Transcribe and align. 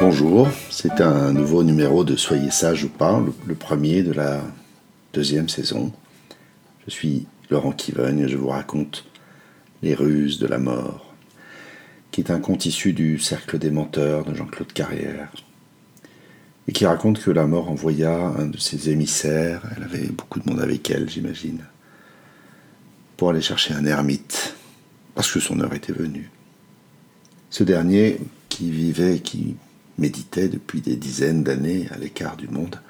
Bonjour, 0.00 0.48
c'est 0.70 1.02
un 1.02 1.34
nouveau 1.34 1.62
numéro 1.62 2.04
de 2.04 2.16
Soyez 2.16 2.50
sage 2.50 2.84
ou 2.84 2.88
pas, 2.88 3.22
le 3.46 3.54
premier 3.54 4.02
de 4.02 4.14
la 4.14 4.42
deuxième 5.12 5.50
saison. 5.50 5.92
Je 6.86 6.90
suis 6.90 7.26
Laurent 7.50 7.72
Kivogne 7.72 8.20
et 8.20 8.28
je 8.28 8.38
vous 8.38 8.48
raconte 8.48 9.04
Les 9.82 9.94
ruses 9.94 10.38
de 10.38 10.46
la 10.46 10.56
mort, 10.56 11.12
qui 12.12 12.22
est 12.22 12.30
un 12.30 12.40
conte 12.40 12.64
issu 12.64 12.94
du 12.94 13.18
Cercle 13.18 13.58
des 13.58 13.70
menteurs 13.70 14.24
de 14.24 14.34
Jean-Claude 14.34 14.72
Carrière, 14.72 15.30
et 16.66 16.72
qui 16.72 16.86
raconte 16.86 17.22
que 17.22 17.30
la 17.30 17.46
mort 17.46 17.68
envoya 17.68 18.16
un 18.16 18.46
de 18.46 18.56
ses 18.56 18.88
émissaires, 18.88 19.60
elle 19.76 19.82
avait 19.82 20.06
beaucoup 20.06 20.40
de 20.40 20.48
monde 20.48 20.62
avec 20.62 20.90
elle, 20.90 21.10
j'imagine, 21.10 21.60
pour 23.18 23.28
aller 23.28 23.42
chercher 23.42 23.74
un 23.74 23.84
ermite, 23.84 24.54
parce 25.14 25.30
que 25.30 25.40
son 25.40 25.60
heure 25.60 25.74
était 25.74 25.92
venue. 25.92 26.30
Ce 27.50 27.64
dernier, 27.64 28.18
qui 28.48 28.70
vivait, 28.70 29.18
qui 29.18 29.56
méditait 30.00 30.48
depuis 30.48 30.80
des 30.80 30.96
dizaines 30.96 31.44
d'années 31.44 31.86
à 31.92 31.98
l'écart 31.98 32.36
du 32.36 32.48
monde, 32.48 32.80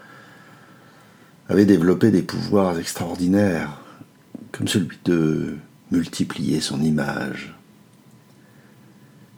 avait 1.49 1.67
développé 1.67 2.11
des 2.11 2.23
pouvoirs 2.23 2.79
extraordinaires, 2.79 3.81
comme 4.53 4.69
celui 4.69 4.99
de 5.05 5.57
multiplier 5.91 6.61
son 6.61 6.81
image. 6.81 7.55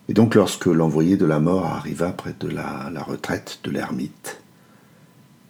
Et 0.09 0.15
donc 0.15 0.35
lorsque 0.35 0.67
l'envoyé 0.67 1.17
de 1.17 1.25
la 1.25 1.41
mort 1.41 1.67
arriva 1.67 2.13
près 2.13 2.35
de 2.39 2.49
la, 2.49 2.91
retraite 3.03 3.61
de 3.65 3.71
l'ermite, 3.71 4.41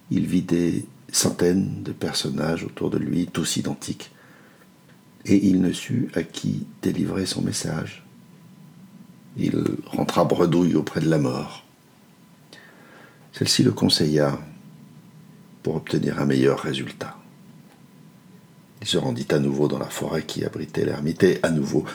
il 0.09 0.25
vit 0.25 0.41
des 0.41 0.85
centaines 1.11 1.83
de 1.83 1.91
personnages 1.91 2.63
autour 2.63 2.89
de 2.89 2.97
lui, 2.97 3.27
tous 3.27 3.57
identiques, 3.57 4.11
et 5.25 5.47
il 5.47 5.61
ne 5.61 5.71
sut 5.71 6.09
à 6.15 6.23
qui 6.23 6.65
délivrer 6.81 7.25
son 7.25 7.41
message. 7.41 8.05
Il 9.37 9.63
rentra 9.85 10.23
bredouille 10.23 10.75
auprès 10.75 11.01
de 11.01 11.09
la 11.09 11.17
mort. 11.17 11.65
Celle-ci 13.33 13.63
le 13.63 13.71
conseilla 13.71 14.39
pour 15.63 15.75
obtenir 15.75 16.21
un 16.21 16.25
meilleur 16.25 16.59
résultat. 16.59 17.17
Il 18.81 18.87
se 18.87 18.97
rendit 18.97 19.27
à 19.31 19.39
nouveau 19.39 19.67
dans 19.67 19.79
la 19.79 19.89
forêt 19.89 20.23
qui 20.23 20.45
abritait 20.45 20.85
l'ermite 20.85 21.23
et 21.23 21.39
à 21.41 21.49
nouveau 21.49 21.85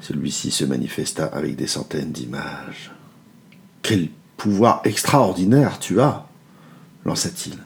celui-ci 0.00 0.50
se 0.50 0.64
manifesta 0.64 1.26
avec 1.26 1.56
des 1.56 1.66
centaines 1.66 2.12
d'images. 2.12 2.92
Quel 3.82 4.08
pouvoir 4.36 4.80
extraordinaire 4.84 5.78
tu 5.78 6.00
as 6.00 6.26
lança-t-il. 7.04 7.56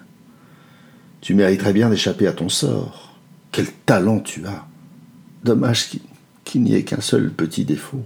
Tu 1.20 1.34
mériterais 1.34 1.72
bien 1.72 1.91
d'échapper 1.91 2.27
à 2.27 2.33
ton 2.33 2.48
sort. 2.48 3.17
Quel 3.52 3.70
talent 3.72 4.20
tu 4.20 4.47
as. 4.47 4.67
Dommage 5.45 5.91
qu'il 6.45 6.62
n'y 6.62 6.74
ait 6.74 6.84
qu'un 6.84 7.00
seul 7.00 7.30
petit 7.30 7.64
défaut. 7.64 8.05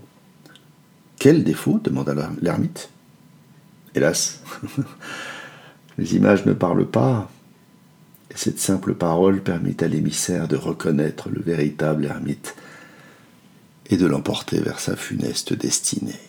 Quel 1.18 1.44
défaut? 1.44 1.80
demanda 1.83 2.14
l'ermite. 2.41 2.89
Hélas, 3.94 4.42
les 5.98 6.16
images 6.16 6.44
ne 6.46 6.52
parlent 6.52 6.86
pas, 6.86 7.30
et 8.30 8.36
cette 8.36 8.58
simple 8.58 8.94
parole 8.94 9.42
permit 9.42 9.76
à 9.80 9.86
l'émissaire 9.86 10.48
de 10.48 10.56
reconnaître 10.56 11.28
le 11.30 11.40
véritable 11.40 12.06
ermite 12.06 12.56
et 13.86 13.96
de 13.96 14.06
l'emporter 14.06 14.60
vers 14.60 14.80
sa 14.80 14.96
funeste 14.96 15.52
destinée. 15.52 16.20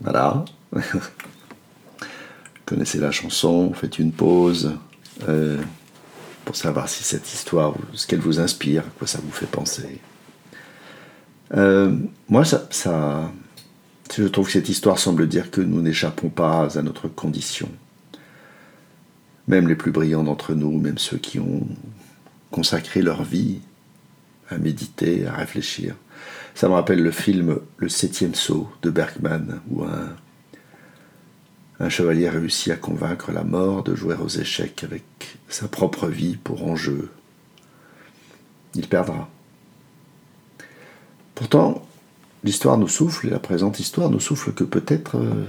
Voilà. 0.00 0.44
connaissez 2.68 2.98
la 2.98 3.10
chanson, 3.10 3.72
faites 3.72 3.98
une 3.98 4.12
pause 4.12 4.74
euh, 5.26 5.58
pour 6.44 6.54
savoir 6.54 6.88
si 6.88 7.02
cette 7.02 7.32
histoire, 7.32 7.74
ce 7.94 8.06
qu'elle 8.06 8.20
vous 8.20 8.40
inspire, 8.40 8.82
à 8.82 8.90
quoi 8.98 9.06
ça 9.06 9.20
vous 9.22 9.30
fait 9.30 9.46
penser. 9.46 10.00
Euh, 11.54 11.96
moi, 12.28 12.44
ça, 12.44 13.32
je 14.16 14.24
trouve 14.24 14.46
que 14.46 14.52
cette 14.52 14.68
histoire 14.68 14.98
semble 14.98 15.28
dire 15.28 15.50
que 15.50 15.60
nous 15.60 15.82
n'échappons 15.82 16.28
pas 16.28 16.78
à 16.78 16.82
notre 16.82 17.08
condition. 17.08 17.68
Même 19.46 19.68
les 19.68 19.74
plus 19.74 19.92
brillants 19.92 20.24
d'entre 20.24 20.54
nous, 20.54 20.78
même 20.78 20.98
ceux 20.98 21.18
qui 21.18 21.38
ont 21.38 21.66
consacré 22.50 23.02
leur 23.02 23.22
vie 23.22 23.60
à 24.50 24.58
méditer, 24.58 25.26
à 25.26 25.34
réfléchir. 25.34 25.94
Ça 26.54 26.68
me 26.68 26.74
rappelle 26.74 27.02
le 27.02 27.10
film 27.10 27.58
Le 27.76 27.88
septième 27.88 28.34
saut 28.34 28.68
de 28.82 28.90
Bergman, 28.90 29.60
où 29.70 29.84
un, 29.84 30.16
un 31.80 31.88
chevalier 31.88 32.28
réussit 32.28 32.72
à 32.72 32.76
convaincre 32.76 33.32
la 33.32 33.44
mort 33.44 33.84
de 33.84 33.94
jouer 33.94 34.16
aux 34.16 34.28
échecs 34.28 34.84
avec 34.84 35.04
sa 35.48 35.68
propre 35.68 36.08
vie 36.08 36.36
pour 36.36 36.66
enjeu. 36.66 37.10
Il 38.74 38.88
perdra. 38.88 39.28
Pourtant, 41.34 41.87
l'histoire 42.44 42.78
nous 42.78 42.88
souffle, 42.88 43.26
et 43.26 43.30
la 43.30 43.38
présente 43.38 43.80
histoire 43.80 44.10
nous 44.10 44.20
souffle 44.20 44.52
que 44.52 44.64
peut-être 44.64 45.16
euh, 45.16 45.44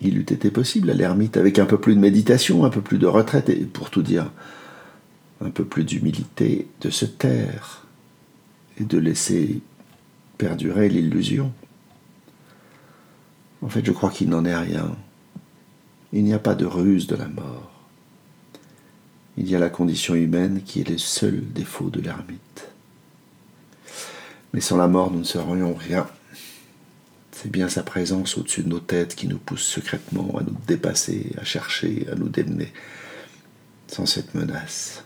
il 0.00 0.18
eût 0.18 0.22
été 0.22 0.50
possible 0.50 0.90
à 0.90 0.94
l'ermite, 0.94 1.36
avec 1.36 1.58
un 1.58 1.66
peu 1.66 1.78
plus 1.78 1.94
de 1.94 2.00
méditation, 2.00 2.64
un 2.64 2.70
peu 2.70 2.80
plus 2.80 2.98
de 2.98 3.06
retraite, 3.06 3.48
et 3.48 3.64
pour 3.64 3.90
tout 3.90 4.02
dire, 4.02 4.30
un 5.44 5.50
peu 5.50 5.64
plus 5.64 5.84
d'humilité, 5.84 6.66
de 6.80 6.90
se 6.90 7.04
taire 7.04 7.86
et 8.78 8.84
de 8.84 8.98
laisser 8.98 9.60
perdurer 10.38 10.88
l'illusion. 10.88 11.52
En 13.62 13.68
fait, 13.68 13.84
je 13.84 13.92
crois 13.92 14.10
qu'il 14.10 14.28
n'en 14.28 14.44
est 14.44 14.56
rien. 14.56 14.94
Il 16.12 16.24
n'y 16.24 16.34
a 16.34 16.38
pas 16.38 16.54
de 16.54 16.66
ruse 16.66 17.06
de 17.06 17.16
la 17.16 17.28
mort. 17.28 17.72
Il 19.36 19.48
y 19.48 19.56
a 19.56 19.58
la 19.58 19.70
condition 19.70 20.14
humaine 20.14 20.62
qui 20.64 20.80
est 20.80 20.88
le 20.88 20.98
seul 20.98 21.42
défaut 21.52 21.90
de 21.90 22.00
l'ermite. 22.00 22.68
Mais 24.56 24.62
sans 24.62 24.78
la 24.78 24.88
mort, 24.88 25.10
nous 25.10 25.18
ne 25.18 25.24
serions 25.24 25.74
rien. 25.74 26.08
C'est 27.30 27.50
bien 27.50 27.68
sa 27.68 27.82
présence 27.82 28.38
au-dessus 28.38 28.62
de 28.62 28.70
nos 28.70 28.80
têtes 28.80 29.14
qui 29.14 29.28
nous 29.28 29.36
pousse 29.36 29.60
secrètement 29.60 30.38
à 30.38 30.42
nous 30.42 30.56
dépasser, 30.66 31.34
à 31.38 31.44
chercher, 31.44 32.06
à 32.10 32.14
nous 32.14 32.30
démener. 32.30 32.72
Sans 33.86 34.06
cette 34.06 34.34
menace, 34.34 35.04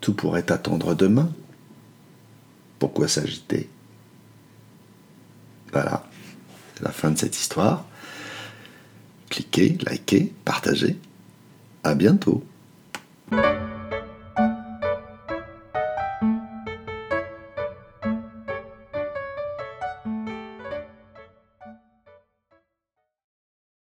tout 0.00 0.14
pourrait 0.14 0.50
attendre 0.50 0.96
demain. 0.96 1.32
Pourquoi 2.80 3.06
s'agiter? 3.06 3.70
Voilà, 5.70 6.04
c'est 6.74 6.82
la 6.82 6.90
fin 6.90 7.12
de 7.12 7.18
cette 7.18 7.38
histoire. 7.38 7.84
Cliquez, 9.28 9.78
likez, 9.88 10.32
partagez. 10.44 10.96
À 11.84 11.94
bientôt. 11.94 12.42